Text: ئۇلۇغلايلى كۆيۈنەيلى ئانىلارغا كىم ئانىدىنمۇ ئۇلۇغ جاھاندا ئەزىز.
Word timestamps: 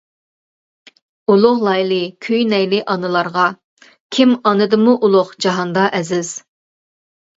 ئۇلۇغلايلى 1.33 1.99
كۆيۈنەيلى 2.27 2.79
ئانىلارغا 2.93 3.45
كىم 4.17 4.35
ئانىدىنمۇ 4.39 4.97
ئۇلۇغ 5.09 5.31
جاھاندا 5.47 5.85
ئەزىز. 6.01 6.33